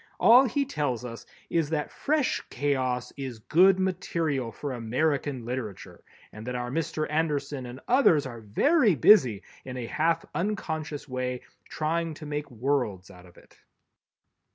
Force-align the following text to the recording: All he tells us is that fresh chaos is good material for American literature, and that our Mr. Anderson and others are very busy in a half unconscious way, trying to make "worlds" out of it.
All 0.19 0.45
he 0.45 0.65
tells 0.65 1.05
us 1.05 1.27
is 1.51 1.69
that 1.69 1.91
fresh 1.91 2.41
chaos 2.49 3.13
is 3.17 3.37
good 3.37 3.77
material 3.77 4.51
for 4.51 4.73
American 4.73 5.45
literature, 5.45 6.03
and 6.31 6.47
that 6.47 6.55
our 6.55 6.71
Mr. 6.71 7.05
Anderson 7.07 7.67
and 7.67 7.79
others 7.87 8.25
are 8.25 8.41
very 8.41 8.95
busy 8.95 9.43
in 9.63 9.77
a 9.77 9.85
half 9.85 10.25
unconscious 10.33 11.07
way, 11.07 11.41
trying 11.69 12.15
to 12.15 12.25
make 12.25 12.49
"worlds" 12.49 13.11
out 13.11 13.27
of 13.27 13.37
it. 13.37 13.59